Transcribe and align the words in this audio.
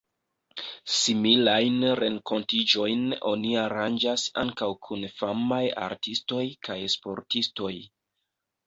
Similajn 0.93 1.85
renkontiĝojn 1.99 3.03
oni 3.33 3.53
aranĝas 3.67 4.25
ankaŭ 4.47 4.71
kun 4.89 5.07
famaj 5.21 5.63
artistoj 5.91 6.45
kaj 6.71 6.81
sportistoj. 6.99 7.75